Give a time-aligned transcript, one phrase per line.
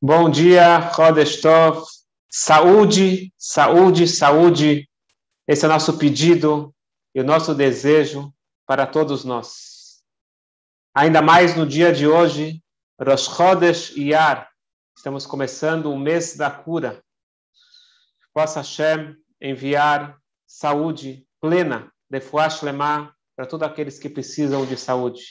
[0.00, 1.84] Bom dia, Chodesh Tov.
[2.30, 4.88] Saúde, saúde, saúde.
[5.48, 6.74] Esse é o nosso pedido
[7.14, 8.32] e o nosso desejo
[8.66, 10.02] para todos nós.
[10.94, 12.62] Ainda mais no dia de hoje,
[13.00, 14.50] Rosh Chodesh Iyar.
[14.96, 17.02] Estamos começando o mês da cura.
[18.32, 22.20] Possa Hashem enviar saúde plena, de
[22.62, 25.22] Lemar, para todos aqueles que precisam de saúde.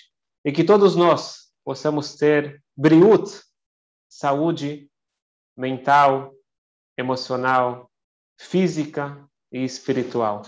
[0.44, 3.42] E que todos nós possamos ter briut,
[4.16, 4.90] saúde
[5.58, 6.34] mental,
[6.98, 7.92] emocional,
[8.40, 10.44] física e espiritual.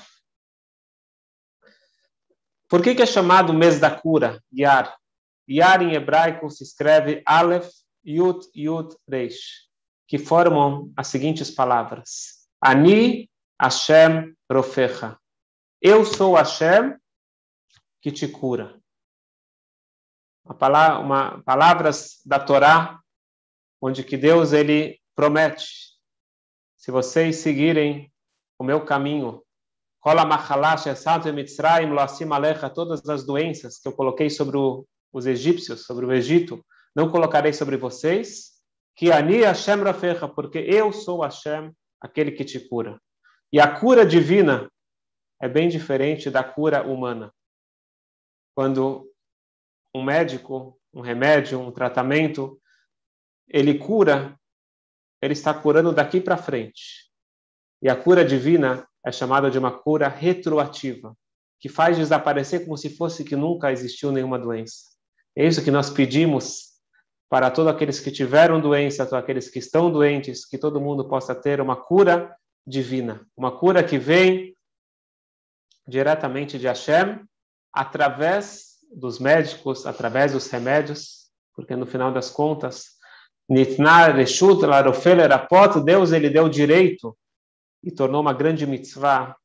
[2.70, 4.98] Por que, que é chamado mês da cura, Yar?
[5.50, 7.70] Yar em hebraico se escreve Aleph,
[8.06, 9.70] Yud, Yud, Reish,
[10.08, 13.30] que formam as seguintes palavras: Ani,
[13.62, 15.20] Hashem, Rofecha.
[15.82, 16.98] Eu sou Hashem
[18.02, 18.80] que te cura.
[20.58, 23.02] Palavra, uma, palavras da Torá
[23.82, 25.98] onde que Deus ele promete,
[26.78, 28.12] se vocês seguirem
[28.60, 29.44] o meu caminho,
[32.70, 36.64] todas as doenças que eu coloquei sobre o, os egípcios, sobre o Egito,
[36.96, 38.54] não colocarei sobre vocês,
[38.96, 43.00] que ani Hashem rafecha, porque eu sou Hashem, aquele que te cura.
[43.52, 44.72] E a cura divina
[45.42, 47.32] é bem diferente da cura humana.
[48.56, 49.12] Quando
[49.94, 52.60] um médico, um remédio, um tratamento,
[53.48, 54.38] ele cura,
[55.22, 57.08] ele está curando daqui para frente.
[57.82, 61.16] E a cura divina é chamada de uma cura retroativa,
[61.60, 64.84] que faz desaparecer como se fosse que nunca existiu nenhuma doença.
[65.36, 66.78] É isso que nós pedimos
[67.30, 71.36] para todos aqueles que tiveram doença, todos aqueles que estão doentes, que todo mundo possa
[71.36, 74.56] ter uma cura divina, uma cura que vem
[75.88, 77.26] diretamente de Hashem,
[77.72, 82.97] através dos médicos, através dos remédios, porque no final das contas,
[83.50, 87.18] Nitnar Reshut Larofel Erapot, Deus ele deu direito
[87.84, 89.36] e tornou uma grande mitzvah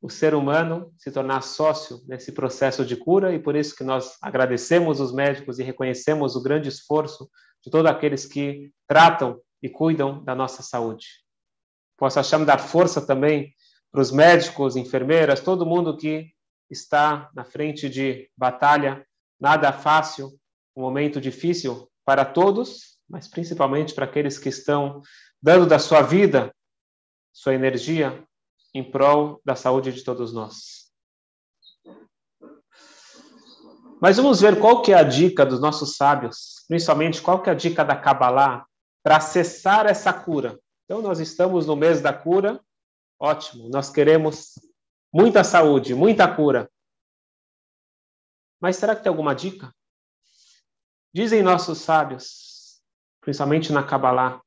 [0.00, 4.16] o ser humano se tornar sócio nesse processo de cura e por isso que nós
[4.22, 7.28] agradecemos os médicos e reconhecemos o grande esforço
[7.62, 11.06] de todos aqueles que tratam e cuidam da nossa saúde.
[11.96, 13.52] Posso achar dar força também
[13.90, 16.30] para os médicos, enfermeiras, todo mundo que
[16.70, 19.04] está na frente de batalha,
[19.40, 20.38] nada fácil,
[20.76, 25.02] um momento difícil para todos, mas principalmente para aqueles que estão
[25.40, 26.54] dando da sua vida,
[27.32, 28.24] sua energia
[28.74, 30.88] em prol da saúde de todos nós.
[34.00, 37.52] Mas vamos ver qual que é a dica dos nossos sábios, principalmente qual que é
[37.52, 38.66] a dica da Kabbalah
[39.02, 40.58] para acessar essa cura.
[40.84, 42.60] Então nós estamos no mês da cura,
[43.18, 44.54] ótimo, nós queremos
[45.12, 46.70] muita saúde, muita cura.
[48.60, 49.74] Mas será que tem alguma dica?
[51.12, 52.47] Dizem nossos sábios,
[53.28, 54.40] principalmente na Kabbalah.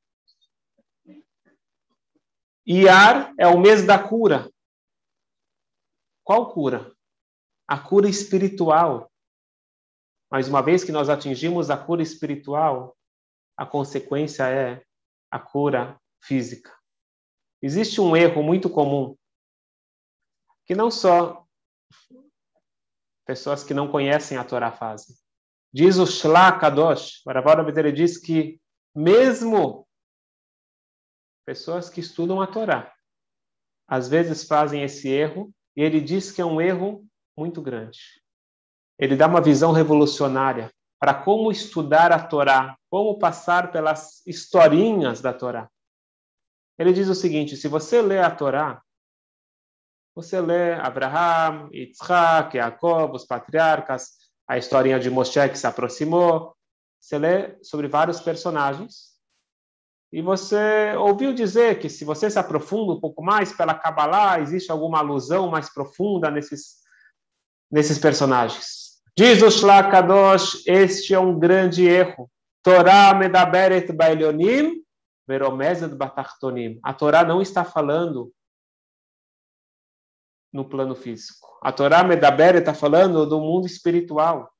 [2.66, 4.50] Iar é o mês da cura.
[6.24, 6.92] Qual cura?
[7.68, 9.08] A cura espiritual.
[10.28, 12.96] Mas uma vez que nós atingimos a cura espiritual,
[13.56, 14.84] a consequência é
[15.30, 16.76] a cura física.
[17.62, 19.16] Existe um erro muito comum
[20.66, 21.46] que não só
[23.24, 25.14] pessoas que não conhecem a Torá fazem.
[25.72, 28.60] Diz o Shlach Kadosh, o diz que
[28.94, 29.86] mesmo
[31.44, 32.92] pessoas que estudam a Torá,
[33.88, 38.00] às vezes fazem esse erro, e ele diz que é um erro muito grande.
[38.98, 45.32] Ele dá uma visão revolucionária para como estudar a Torá, como passar pelas historinhas da
[45.32, 45.68] Torá.
[46.78, 48.80] Ele diz o seguinte: se você lê a Torá,
[50.14, 56.54] você lê Abraham, Yitzhak, Jacob, os patriarcas, a historinha de Moshe que se aproximou,
[57.02, 59.10] você lê sobre vários personagens
[60.12, 64.70] e você ouviu dizer que se você se aprofunda um pouco mais pela Kabbalah, existe
[64.70, 66.76] alguma alusão mais profunda nesses,
[67.68, 69.00] nesses personagens.
[69.18, 72.30] Diz o Shlakadosh, este é um grande erro.
[72.62, 74.84] Torah medaberet bailionim,
[75.26, 76.78] veromezet batartonim.
[76.84, 78.32] A Torá não está falando
[80.52, 81.48] no plano físico.
[81.62, 84.52] A Torá medaberet está falando do mundo espiritual.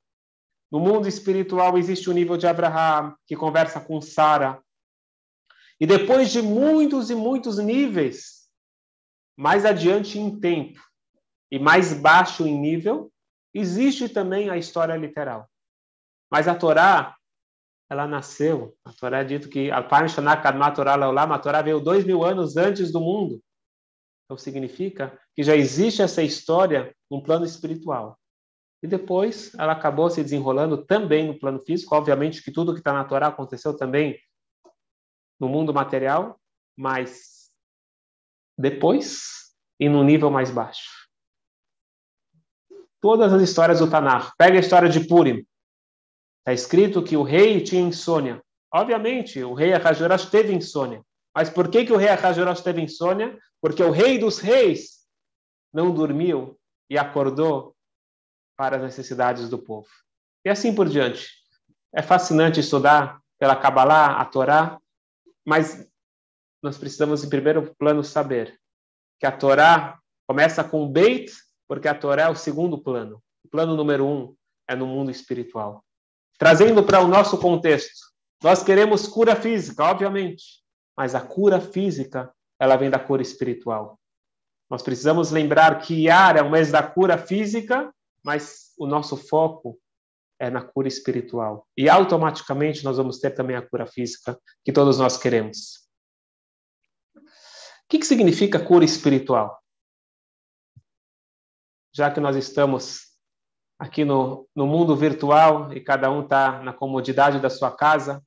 [0.72, 4.58] No mundo espiritual existe o nível de Abraham, que conversa com Sara.
[5.78, 8.48] E depois de muitos e muitos níveis,
[9.36, 10.80] mais adiante em tempo
[11.50, 13.12] e mais baixo em nível,
[13.52, 15.46] existe também a história literal.
[16.30, 17.18] Mas a Torá,
[17.90, 18.74] ela nasceu.
[18.82, 19.82] A Torá é dito que a
[21.38, 23.42] Torá veio dois mil anos antes do mundo.
[24.24, 28.18] Então significa que já existe essa história no plano espiritual.
[28.82, 31.94] E depois ela acabou se desenrolando também no plano físico.
[31.94, 34.18] Obviamente que tudo que está na Torá aconteceu também
[35.38, 36.40] no mundo material,
[36.76, 37.50] mas
[38.58, 41.08] depois e no nível mais baixo.
[43.00, 44.32] Todas as histórias do Tanar.
[44.36, 45.44] Pega a história de Purim.
[46.40, 48.42] Está escrito que o rei tinha insônia.
[48.72, 51.04] Obviamente, o rei Ahasuerus teve insônia.
[51.34, 53.38] Mas por que, que o rei Ahasuerus teve insônia?
[53.60, 55.06] Porque o rei dos reis
[55.72, 56.58] não dormiu
[56.88, 57.71] e acordou
[58.56, 59.88] para as necessidades do povo.
[60.44, 61.28] E assim por diante.
[61.94, 64.78] É fascinante estudar pela Kabbalah, a Torá,
[65.44, 65.86] mas
[66.62, 68.58] nós precisamos, em primeiro plano, saber
[69.18, 71.32] que a Torá começa com Beit,
[71.68, 73.22] porque a Torá é o segundo plano.
[73.44, 74.34] O plano número um
[74.68, 75.84] é no mundo espiritual.
[76.38, 78.12] Trazendo para o nosso contexto,
[78.42, 80.62] nós queremos cura física, obviamente,
[80.96, 83.98] mas a cura física ela vem da cura espiritual.
[84.70, 87.92] Nós precisamos lembrar que Iar é o mês da cura física,
[88.24, 89.78] mas o nosso foco
[90.38, 91.68] é na cura espiritual.
[91.76, 95.88] E automaticamente nós vamos ter também a cura física que todos nós queremos.
[97.14, 97.20] O
[97.88, 99.62] que, que significa cura espiritual?
[101.94, 103.12] Já que nós estamos
[103.78, 108.24] aqui no, no mundo virtual e cada um está na comodidade da sua casa,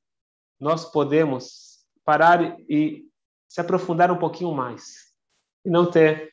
[0.60, 3.06] nós podemos parar e
[3.48, 5.12] se aprofundar um pouquinho mais
[5.64, 6.32] e não ter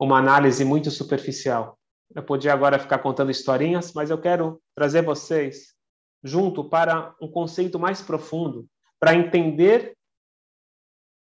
[0.00, 1.78] uma análise muito superficial.
[2.14, 5.74] Eu podia agora ficar contando historinhas, mas eu quero trazer vocês
[6.22, 8.68] junto para um conceito mais profundo,
[9.00, 9.96] para entender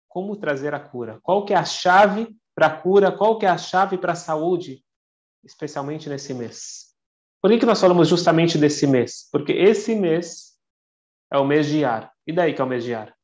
[0.08, 1.20] como trazer a cura.
[1.22, 3.12] Qual que é a chave para a cura?
[3.12, 4.84] Qual que é a chave para a saúde,
[5.44, 6.96] especialmente nesse mês?
[7.42, 9.30] Por que, que nós falamos justamente desse mês?
[9.32, 10.58] Porque esse mês
[11.32, 12.12] é o mês de Ar.
[12.26, 13.16] E daí que é o mês de Ar?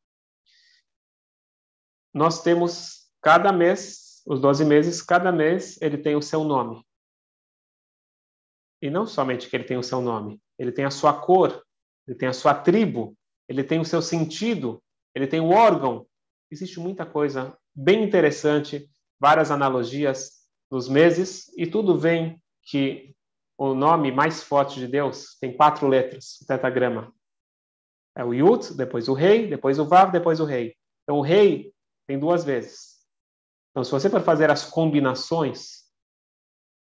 [2.13, 6.84] Nós temos cada mês, os 12 meses, cada mês ele tem o seu nome.
[8.85, 11.65] E não somente que ele tem o seu nome, ele tem a sua cor,
[12.07, 13.17] ele tem a sua tribo,
[13.49, 14.79] ele tem o seu sentido,
[15.15, 16.05] ele tem o órgão.
[16.51, 18.87] Existe muita coisa bem interessante,
[19.19, 23.15] várias analogias nos meses, e tudo vem que
[23.57, 27.11] o nome mais forte de Deus tem quatro letras, o tetragrama.
[28.15, 30.75] É o Yud, depois o rei, depois o Vav, depois o rei.
[31.01, 31.73] Então, o rei
[32.05, 32.99] tem duas vezes.
[33.71, 35.85] Então, se você for fazer as combinações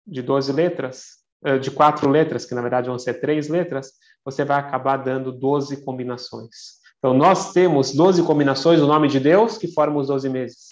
[0.05, 1.16] de 12 letras,
[1.61, 3.91] de quatro letras, que na verdade vão ser três letras,
[4.25, 6.77] você vai acabar dando 12 combinações.
[6.97, 10.67] Então, nós temos 12 combinações do nome de Deus que formam os 12 meses.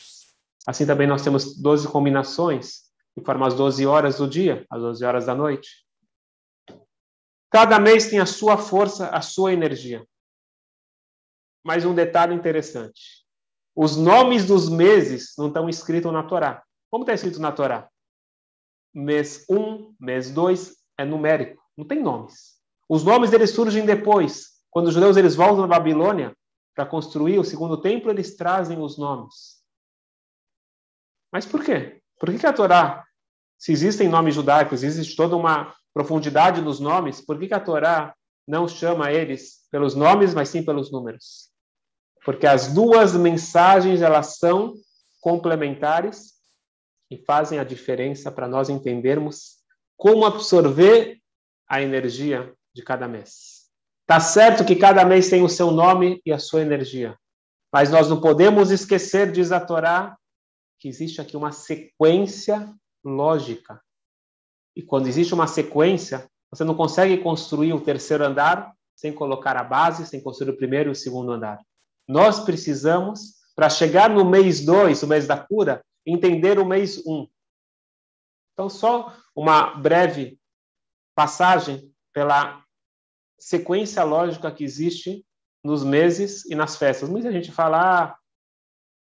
[0.68, 5.06] Assim também nós temos 12 combinações que formam as 12 horas do dia, as 12
[5.06, 5.86] horas da noite.
[7.52, 10.06] Cada mês tem a sua força, a sua energia.
[11.64, 13.24] Mas um detalhe interessante:
[13.76, 16.64] os nomes dos meses não estão escritos na Torá.
[16.90, 17.88] Como está escrito na Torá?
[18.96, 22.56] Mês 1, mês 2 é numérico, não tem nomes.
[22.88, 24.56] Os nomes deles surgem depois.
[24.72, 26.36] Quando os judeus eles voltam na Babilônia
[26.74, 29.62] para construir o segundo templo, eles trazem os nomes.
[31.32, 32.02] Mas por quê?
[32.18, 33.06] Por que, que a Torá,
[33.58, 38.16] se existem nomes judaicos, existe toda uma profundidade nos nomes, por que, que a Torá
[38.48, 41.50] não chama eles pelos nomes, mas sim pelos números?
[42.24, 44.74] Porque as duas mensagens elas são
[45.20, 46.35] complementares
[47.10, 49.58] e fazem a diferença para nós entendermos
[49.98, 51.20] como absorver
[51.68, 53.66] a energia de cada mês.
[54.06, 57.18] Tá certo que cada mês tem o seu nome e a sua energia,
[57.72, 60.18] mas nós não podemos esquecer, diz a Torá,
[60.80, 62.72] que existe aqui uma sequência
[63.04, 63.82] lógica.
[64.76, 69.64] E quando existe uma sequência, você não consegue construir o terceiro andar sem colocar a
[69.64, 71.60] base, sem construir o primeiro e o segundo andar.
[72.08, 77.12] Nós precisamos, para chegar no mês 2, o mês da cura, entender o mês 1.
[77.12, 77.28] Um.
[78.54, 80.40] Então, só uma breve
[81.14, 82.64] passagem pela
[83.38, 85.26] sequência lógica que existe
[85.64, 87.10] nos meses e nas festas.
[87.10, 88.18] Muita gente fala, ah,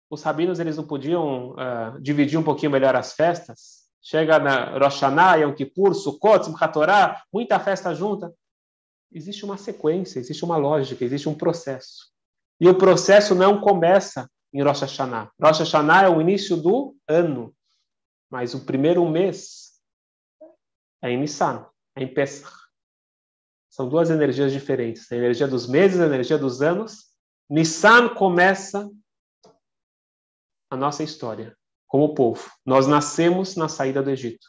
[0.08, 3.86] os rabinos eles não podiam uh, dividir um pouquinho melhor as festas.
[4.00, 8.32] Chega na Rosh Hashanah, Yom Kippur, Sukkot, Simchat Torah, muita festa junta.
[9.12, 12.12] Existe uma sequência, existe uma lógica, existe um processo.
[12.60, 15.30] E o processo não começa em Rosh Hashanah.
[15.40, 17.54] Rosh Hashanah é o início do ano,
[18.30, 19.82] mas o primeiro mês
[21.02, 22.50] é em Nissan, é em Pesach.
[23.68, 27.04] São duas energias diferentes, a energia dos meses, a energia dos anos.
[27.50, 28.90] Nissan começa
[30.70, 31.54] a nossa história
[31.86, 32.50] como povo.
[32.64, 34.46] Nós nascemos na saída do Egito.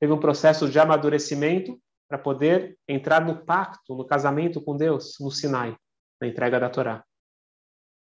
[0.00, 5.30] Teve um processo de amadurecimento para poder entrar no pacto, no casamento com Deus, no
[5.30, 5.76] Sinai,
[6.20, 7.04] na entrega da Torá.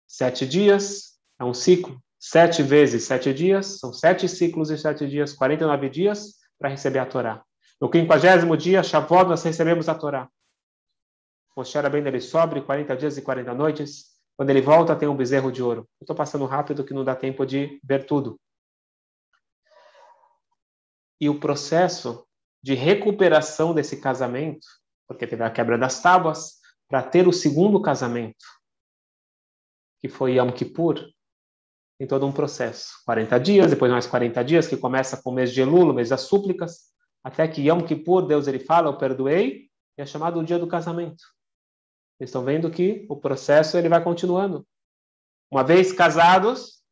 [0.07, 2.01] Sete dias é um ciclo.
[2.19, 7.05] Sete vezes sete dias, são sete ciclos e sete dias, 49 dias para receber a
[7.05, 7.43] Torá.
[7.81, 10.29] No quinquagésimo dia, Shavuot, nós recebemos a Torá.
[11.55, 14.13] Moshe bem ele sobre 40 dias e 40 noites.
[14.37, 15.87] Quando ele volta, tem um bezerro de ouro.
[16.01, 18.39] Estou passando rápido que não dá tempo de ver tudo.
[21.19, 22.25] E o processo
[22.61, 24.65] de recuperação desse casamento,
[25.07, 28.45] porque teve a quebra das tábuas, para ter o segundo casamento,
[30.03, 30.99] que foi Yom Kippur,
[31.97, 32.91] tem todo um processo.
[33.05, 36.09] 40 dias, depois mais 40 dias, que começa com o mês de Elul, o mês
[36.09, 36.91] das súplicas,
[37.23, 40.67] até que Yom Kippur, Deus ele fala, eu perdoei, e é chamado o dia do
[40.67, 41.23] casamento.
[42.17, 44.67] Vocês estão vendo que o processo ele vai continuando.
[45.49, 46.83] Uma vez casados,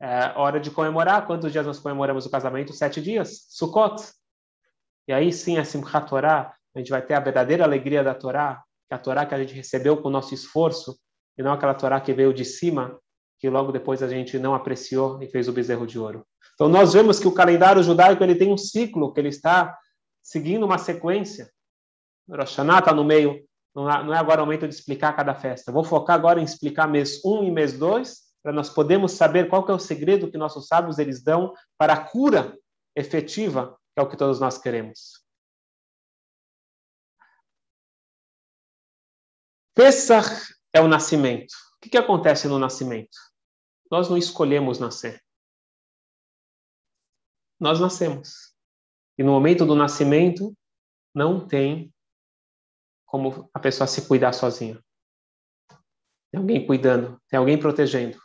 [0.00, 1.26] é hora de comemorar.
[1.26, 2.72] Quantos dias nós comemoramos o casamento?
[2.72, 3.46] Sete dias.
[3.48, 4.00] Sukkot.
[5.08, 8.62] E aí sim, a Simchat Torah, a gente vai ter a verdadeira alegria da Torá,
[8.88, 10.96] é a Torá que a gente recebeu com o nosso esforço,
[11.40, 13.00] e não aquela Torá que veio de cima,
[13.38, 16.26] que logo depois a gente não apreciou e fez o bezerro de ouro.
[16.52, 19.74] Então nós vemos que o calendário judaico ele tem um ciclo, que ele está
[20.22, 21.50] seguindo uma sequência.
[22.28, 23.42] Rosh Hashanah está no meio,
[23.74, 25.72] não é agora o momento de explicar cada festa.
[25.72, 29.66] Vou focar agora em explicar mês 1 e mês 2, para nós podermos saber qual
[29.66, 32.54] é o segredo que nossos sábios eles dão para a cura
[32.94, 35.24] efetiva, que é o que todos nós queremos.
[39.74, 41.52] Pesach é o nascimento.
[41.76, 43.16] O que, que acontece no nascimento?
[43.90, 45.22] Nós não escolhemos nascer.
[47.58, 48.54] Nós nascemos.
[49.18, 50.56] E no momento do nascimento,
[51.14, 51.92] não tem
[53.04, 54.80] como a pessoa se cuidar sozinha.
[56.30, 58.16] Tem alguém cuidando, tem alguém protegendo.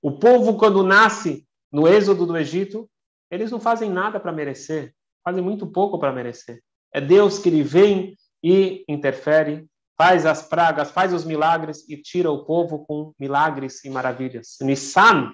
[0.00, 2.88] O povo, quando nasce no êxodo do Egito,
[3.30, 6.62] eles não fazem nada para merecer, fazem muito pouco para merecer.
[6.92, 12.30] É Deus que ele vem e interfere, faz as pragas, faz os milagres e tira
[12.30, 14.56] o povo com milagres e maravilhas.
[14.60, 15.32] Nissan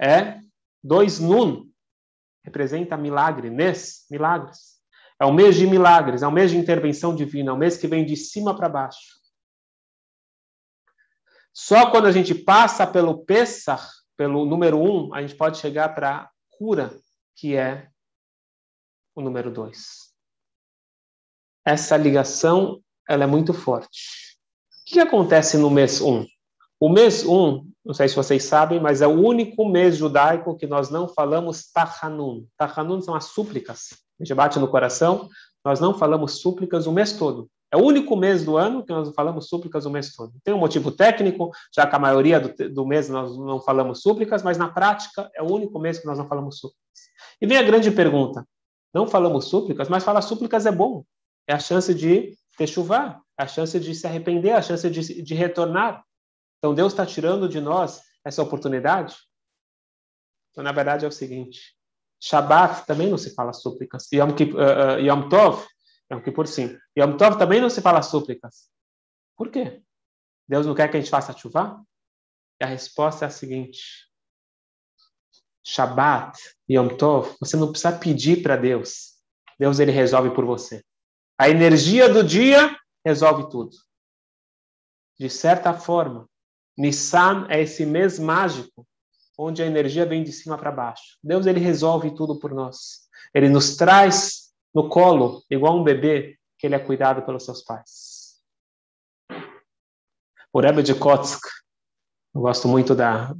[0.00, 0.40] é
[0.82, 1.68] dois nun,
[2.44, 4.80] representa milagre, Nes, milagres.
[5.20, 7.86] É um mês de milagres, é um mês de intervenção divina, é um mês que
[7.86, 9.20] vem de cima para baixo.
[11.52, 13.82] Só quando a gente passa pelo Pesach,
[14.16, 16.98] pelo número um, a gente pode chegar para a cura,
[17.36, 17.90] que é
[19.14, 20.14] o número dois.
[21.66, 24.36] Essa ligação ela é muito forte.
[24.88, 26.24] O que acontece no mês um?
[26.78, 30.66] O mês um, não sei se vocês sabem, mas é o único mês judaico que
[30.66, 32.46] nós não falamos Tachanun.
[32.56, 33.90] Tachanun são as súplicas
[34.20, 35.28] a gente bate no coração,
[35.64, 37.48] nós não falamos súplicas o mês todo.
[37.72, 40.32] É o único mês do ano que nós falamos súplicas o mês todo.
[40.44, 44.42] Tem um motivo técnico, já que a maioria do, do mês nós não falamos súplicas,
[44.42, 46.84] mas na prática é o único mês que nós não falamos súplicas.
[47.40, 48.44] E vem a grande pergunta:
[48.92, 51.04] não falamos súplicas, mas falar súplicas é bom.
[51.46, 55.34] É a chance de ter é a chance de se arrepender, a chance de, de
[55.34, 56.04] retornar.
[56.58, 59.16] Então Deus está tirando de nós essa oportunidade?
[60.50, 61.74] Então, na verdade, é o seguinte:
[62.20, 64.10] Shabbat também não se fala súplicas.
[64.12, 65.66] Yom, Kipp, uh, uh, Yom Tov,
[66.12, 66.76] Yom Kippur sim.
[66.98, 68.68] Yom Tov também não se fala súplicas.
[69.36, 69.82] Por quê?
[70.46, 71.82] Deus não quer que a gente faça chuva?
[72.60, 74.08] E a resposta é a seguinte:
[75.64, 76.38] Shabbat,
[76.70, 79.18] Yom Tov, você não precisa pedir para Deus.
[79.58, 80.84] Deus ele resolve por você.
[81.40, 83.74] A energia do dia resolve tudo.
[85.18, 86.28] De certa forma,
[86.76, 88.86] Nissan é esse mês mágico
[89.38, 91.16] onde a energia vem de cima para baixo.
[91.24, 93.08] Deus ele resolve tudo por nós.
[93.32, 98.38] Ele nos traz no colo, igual um bebê que ele é cuidado pelos seus pais.
[100.52, 101.40] O Rebbe de Kotsk,
[102.34, 103.34] eu gosto muito da,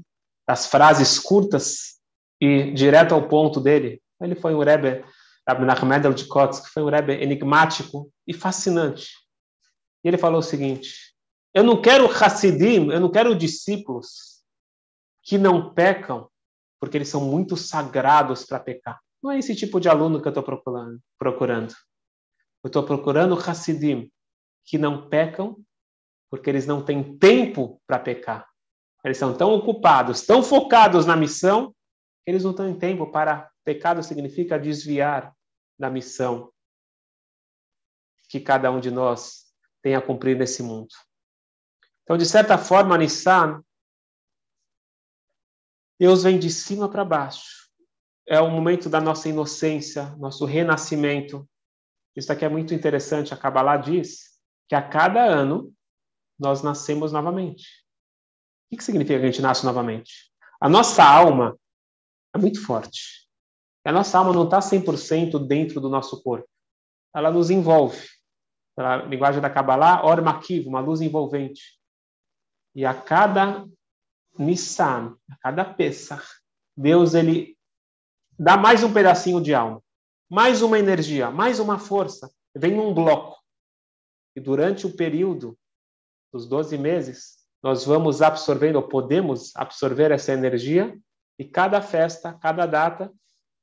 [0.48, 2.00] das frases curtas
[2.40, 4.02] e direto ao ponto dele.
[4.22, 5.04] Ele foi um Rebbe,
[5.52, 9.10] Rabbi Nachman de Kotsk, foi um Rebbe enigmático e fascinante.
[10.04, 11.14] E ele falou o seguinte:
[11.52, 14.42] Eu não quero Hassidim, eu não quero discípulos
[15.22, 16.28] que não pecam
[16.80, 19.00] porque eles são muito sagrados para pecar.
[19.22, 21.74] Não é esse tipo de aluno que eu estou procurando, procurando.
[22.64, 24.10] Eu estou procurando Hassidim,
[24.64, 25.56] que não pecam
[26.30, 28.48] porque eles não têm tempo para pecar.
[29.04, 31.74] Eles são tão ocupados, tão focados na missão,
[32.24, 33.50] que eles não têm tempo para.
[33.64, 35.34] Pecado significa desviar
[35.80, 36.52] da missão
[38.28, 39.46] que cada um de nós
[39.82, 40.94] tem a cumprir nesse mundo.
[42.04, 43.64] Então, de certa forma, Nissan
[45.98, 47.68] Deus vem de cima para baixo.
[48.26, 51.46] É o momento da nossa inocência, nosso renascimento.
[52.16, 53.34] Isso aqui é muito interessante.
[53.34, 55.74] A Kabbalah diz que a cada ano
[56.38, 57.84] nós nascemos novamente.
[58.72, 60.32] O que significa que a gente nasce novamente?
[60.58, 61.58] A nossa alma
[62.34, 63.28] é muito forte.
[63.84, 66.48] A nossa alma não está 100% dentro do nosso corpo.
[67.14, 68.06] Ela nos envolve.
[68.76, 71.78] Pela linguagem da Kabbalah, or makiv, uma luz envolvente.
[72.74, 73.66] E a cada
[74.38, 76.24] Nissan, a cada Pesach,
[76.76, 77.56] Deus ele
[78.38, 79.82] dá mais um pedacinho de alma.
[80.30, 83.36] mais uma energia, mais uma força, vem num bloco.
[84.36, 85.58] E durante o período
[86.32, 90.96] dos 12 meses, nós vamos absorvendo, ou podemos absorver essa energia,
[91.36, 93.12] e cada festa, cada data,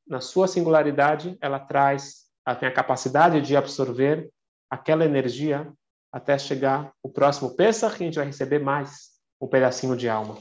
[0.07, 4.31] na sua singularidade, ela traz, ela tem a capacidade de absorver
[4.69, 5.71] aquela energia
[6.11, 10.37] até chegar o próximo Pesach, que a gente vai receber mais um pedacinho de alma.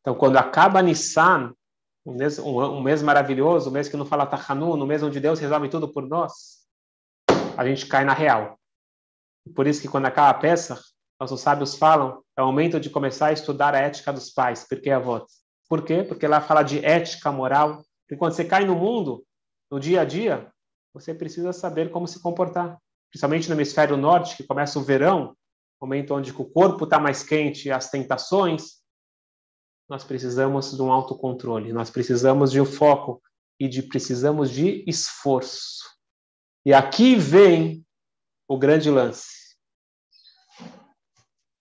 [0.00, 1.52] Então, quando acaba Nissan,
[2.04, 5.20] um mês, um, um mês maravilhoso, um mês que não fala Tahanu, no mês onde
[5.20, 6.66] Deus resolve tudo por nós,
[7.56, 8.58] a gente cai na real.
[9.54, 10.80] Por isso que quando acaba a peça,
[11.20, 14.90] nossos sábios falam, é o momento de começar a estudar a ética dos pais, porque
[14.90, 15.45] a voz.
[15.68, 16.02] Por quê?
[16.02, 17.84] Porque lá fala de ética, moral.
[18.10, 19.24] E quando você cai no mundo,
[19.70, 20.52] no dia a dia,
[20.94, 22.78] você precisa saber como se comportar.
[23.10, 25.36] Principalmente no hemisfério norte, que começa o verão,
[25.80, 28.80] momento onde o corpo está mais quente, as tentações,
[29.88, 33.22] nós precisamos de um autocontrole, nós precisamos de um foco
[33.58, 35.84] e de precisamos de esforço.
[36.64, 37.86] E aqui vem
[38.48, 39.56] o grande lance.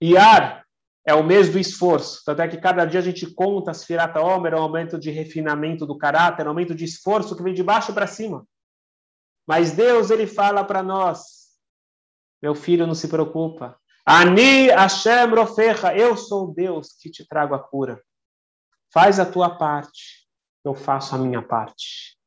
[0.01, 0.64] Iar
[1.05, 2.23] é o mês do esforço.
[2.25, 5.11] Tanto é que cada dia a gente conta as firata homer, é um aumento de
[5.11, 8.45] refinamento do caráter, é um aumento de esforço que vem de baixo para cima.
[9.47, 11.45] Mas Deus, ele fala para nós,
[12.41, 13.79] meu filho, não se preocupa.
[14.03, 18.01] Ani Hashem Rofecha, eu sou Deus que te trago a cura.
[18.91, 20.27] Faz a tua parte,
[20.63, 22.17] eu faço a minha parte.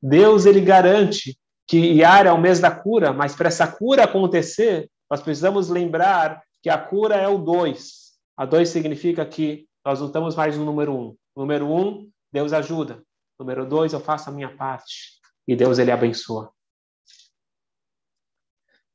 [0.00, 4.90] Deus, ele garante que Iar é o mês da cura, mas para essa cura acontecer,
[5.10, 8.11] nós precisamos lembrar que a cura é o 2.
[8.36, 11.00] A 2 significa que nós não estamos mais no número 1.
[11.00, 11.16] Um.
[11.36, 13.02] Número 1, um, Deus ajuda.
[13.38, 15.20] Número 2, eu faço a minha parte.
[15.46, 16.52] E Deus, ele abençoa.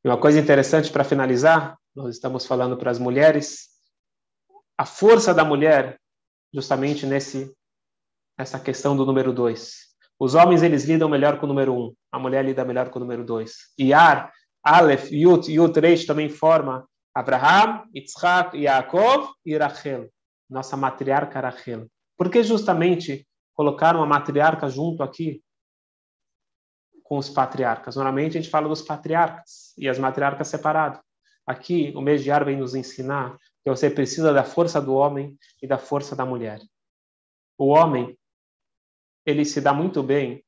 [0.03, 3.69] E uma coisa interessante para finalizar, nós estamos falando para as mulheres,
[4.77, 5.99] a força da mulher
[6.53, 7.53] justamente nesse
[8.37, 9.87] essa questão do número 2.
[10.19, 12.99] Os homens eles lidam melhor com o número 1, um, a mulher lida melhor com
[12.99, 13.53] o número 2.
[13.79, 14.31] Iar,
[14.63, 16.87] Aleph, Yud, Yud, Reish também forma
[17.17, 20.07] Abraham, Yitzhak, Yaakov e Rachel,
[20.47, 21.87] nossa matriarca Rachel.
[22.15, 25.43] Por que justamente colocaram a matriarca junto aqui
[27.01, 27.95] com os patriarcas?
[27.95, 31.01] Normalmente a gente fala dos patriarcas e as matriarcas separadas.
[31.43, 35.35] Aqui o mês de Ar vem nos ensinar que você precisa da força do homem
[35.59, 36.59] e da força da mulher.
[37.57, 38.15] O homem,
[39.25, 40.45] ele se dá muito bem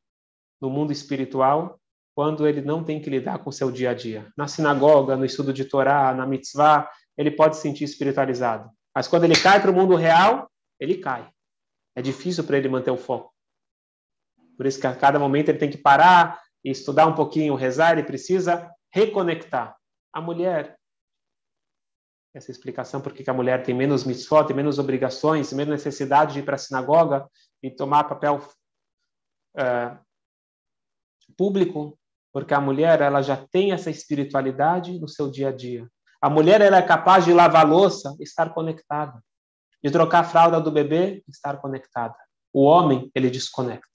[0.61, 1.78] no mundo espiritual
[2.19, 4.29] quando ele não tem que lidar com o seu dia a dia.
[4.35, 8.69] Na sinagoga, no estudo de Torá, na mitzvah, ele pode se sentir espiritualizado.
[8.93, 10.51] Mas quando ele cai para o mundo real,
[10.81, 11.31] ele cai.
[11.95, 13.33] É difícil para ele manter o foco.
[14.57, 17.93] Por isso que a cada momento ele tem que parar e estudar um pouquinho, rezar,
[17.93, 19.77] ele precisa reconectar.
[20.11, 20.77] A mulher,
[22.33, 26.39] essa explicação porque que a mulher tem menos mitzvot, tem menos obrigações, menos necessidade de
[26.39, 27.29] ir para a sinagoga
[27.63, 28.45] e tomar papel
[29.55, 29.97] uh,
[31.37, 31.97] público,
[32.31, 35.87] porque a mulher ela já tem essa espiritualidade no seu dia a dia.
[36.21, 39.21] A mulher ela é capaz de lavar louça, estar conectada,
[39.83, 42.15] de trocar a fralda do bebê, estar conectada.
[42.53, 43.87] O homem ele desconecta.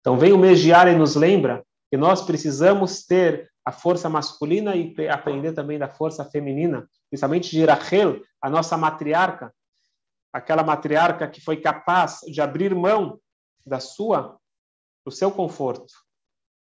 [0.00, 4.94] Então vem o mês e nos lembra que nós precisamos ter a força masculina e
[5.08, 9.54] aprender também da força feminina, principalmente de Rachel, a nossa matriarca,
[10.30, 13.18] aquela matriarca que foi capaz de abrir mão
[13.64, 14.36] da sua,
[15.06, 15.94] do seu conforto,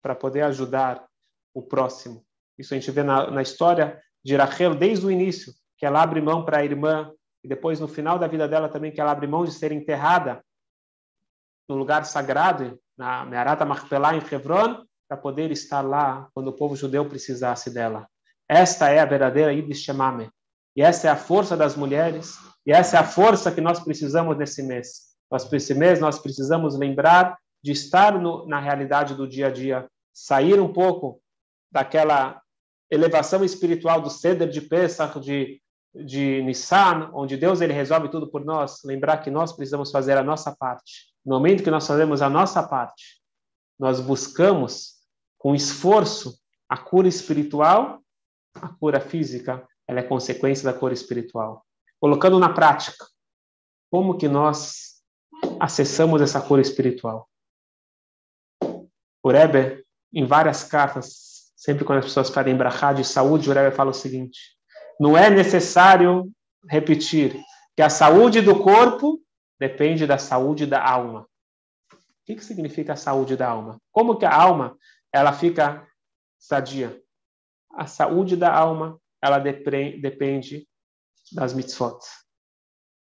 [0.05, 1.03] para poder ajudar
[1.51, 2.23] o próximo.
[2.59, 6.21] Isso a gente vê na, na história de Rachel desde o início, que ela abre
[6.21, 7.11] mão para a irmã,
[7.43, 10.45] e depois no final da vida dela também que ela abre mão de ser enterrada
[11.67, 16.75] no lugar sagrado, na Meharata Machpelah em Hebron, para poder estar lá quando o povo
[16.75, 18.07] judeu precisasse dela.
[18.47, 20.29] Esta é a verdadeira Yiddish Shemame.
[20.75, 24.37] E essa é a força das mulheres, e essa é a força que nós precisamos
[24.37, 25.15] nesse mês.
[25.31, 29.87] Nós, nesse mês nós precisamos lembrar de estar no, na realidade do dia a dia,
[30.15, 31.21] sair um pouco
[31.69, 32.41] daquela
[32.89, 35.61] elevação espiritual do Seder de Pesach, de,
[35.93, 40.23] de Nissan, onde Deus ele resolve tudo por nós, lembrar que nós precisamos fazer a
[40.23, 41.13] nossa parte.
[41.25, 43.21] No momento que nós fazemos a nossa parte,
[43.77, 45.01] nós buscamos
[45.37, 48.01] com esforço a cura espiritual,
[48.55, 51.65] a cura física, ela é consequência da cura espiritual.
[51.99, 53.05] Colocando na prática,
[53.91, 55.01] como que nós
[55.59, 57.29] acessamos essa cura espiritual?
[59.21, 59.84] O Rebbe,
[60.15, 63.93] em várias cartas, sempre quando as pessoas pedem brachá de saúde, o Rebbe fala o
[63.93, 64.39] seguinte,
[64.97, 66.31] não é necessário
[66.69, 67.37] repetir
[67.75, 69.19] que a saúde do corpo
[69.59, 71.27] depende da saúde da alma.
[71.91, 73.77] O que, que significa a saúde da alma?
[73.91, 74.77] Como que a alma
[75.11, 75.87] ela fica
[76.37, 77.01] sadia.
[77.71, 80.67] A saúde da alma, ela depende
[81.31, 81.99] das mitzvot.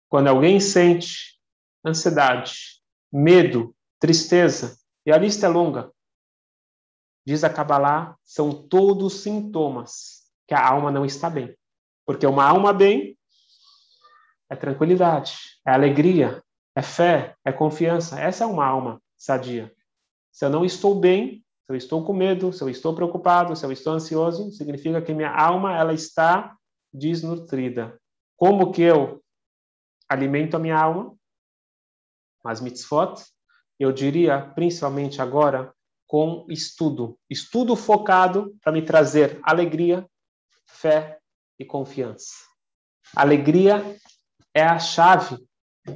[0.09, 1.39] Quando alguém sente
[1.85, 2.81] ansiedade,
[3.13, 5.93] medo, tristeza, e a lista é longa,
[7.29, 11.55] diz a Kabbalah, são todos sintomas que a alma não está bem.
[12.07, 13.19] Porque uma alma bem
[14.49, 15.37] é tranquilidade,
[15.67, 16.43] é alegria,
[16.75, 18.19] é fé, é confiança.
[18.19, 19.71] Essa é uma alma sadia.
[20.33, 23.67] Se eu não estou bem, se eu estou com medo, se eu estou preocupado, se
[23.67, 26.57] eu estou ansioso, significa que minha alma ela está
[26.91, 28.01] desnutrida.
[28.39, 29.23] Como que eu
[30.09, 31.15] alimento a minha alma?
[32.43, 33.23] As mitzvot,
[33.79, 35.75] eu diria principalmente agora
[36.09, 37.19] com estudo.
[37.29, 40.09] Estudo focado para me trazer alegria,
[40.67, 41.19] fé
[41.59, 42.33] e confiança.
[43.15, 43.97] Alegria
[44.55, 45.39] é a chave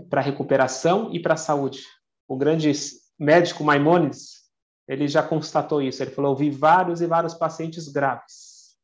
[0.09, 1.83] para a recuperação e para a saúde.
[2.29, 2.71] O grande
[3.19, 4.43] médico Maimonides,
[4.87, 6.03] ele já constatou isso.
[6.03, 8.77] Ele falou: vi vários e vários pacientes graves.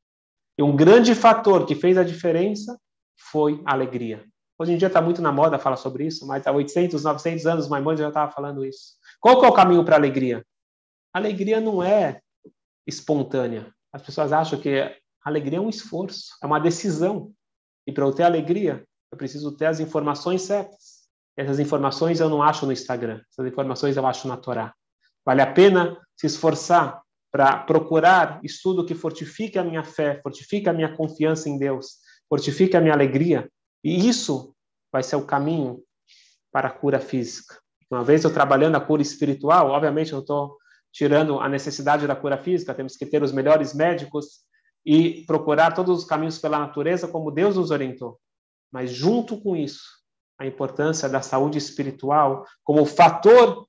[0.58, 2.78] E um grande fator que fez a diferença
[3.30, 4.24] foi a alegria.
[4.58, 7.68] Hoje em dia está muito na moda falar sobre isso, mas há 800, 900 anos
[7.68, 8.94] Maimonides já estava falando isso.
[9.20, 10.44] Qual que é o caminho para a alegria?
[11.18, 12.20] Alegria não é
[12.86, 13.72] espontânea.
[13.92, 17.32] As pessoas acham que alegria é um esforço, é uma decisão.
[17.86, 20.98] E para eu ter alegria, eu preciso ter as informações certas.
[21.36, 24.74] Essas informações eu não acho no Instagram, essas informações eu acho na Torá.
[25.24, 27.00] Vale a pena se esforçar
[27.30, 32.76] para procurar estudo que fortifique a minha fé, fortifique a minha confiança em Deus, fortifique
[32.76, 33.48] a minha alegria.
[33.84, 34.54] E isso
[34.90, 35.82] vai ser o caminho
[36.50, 37.58] para a cura física.
[37.90, 40.56] Uma vez eu trabalhando a cura espiritual, obviamente eu estou
[40.92, 44.40] tirando a necessidade da cura física, temos que ter os melhores médicos
[44.84, 48.18] e procurar todos os caminhos pela natureza como Deus nos orientou.
[48.70, 49.82] Mas junto com isso,
[50.38, 53.66] a importância da saúde espiritual como fator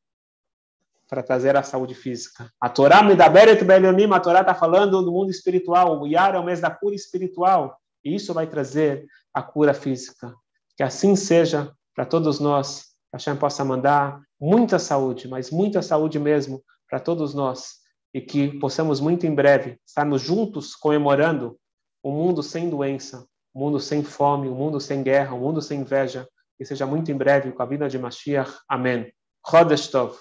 [1.09, 2.51] para trazer a saúde física.
[2.61, 6.45] A Torá Medaberet Belionim, a Torá está falando do mundo espiritual, o Yar é o
[6.45, 10.33] mês da cura espiritual, e isso vai trazer a cura física.
[10.77, 15.81] Que assim seja para todos nós, que a Hashem possa mandar muita saúde, mas muita
[15.81, 17.79] saúde mesmo para todos nós,
[18.13, 21.59] e que possamos muito em breve estarmos juntos comemorando
[22.03, 25.81] um mundo sem doença, um mundo sem fome, um mundo sem guerra, um mundo sem
[25.81, 26.27] inveja,
[26.59, 28.51] e seja muito em breve com a vida de Mashiach.
[28.67, 29.11] Amém.
[29.47, 30.17] Chodesh Tov.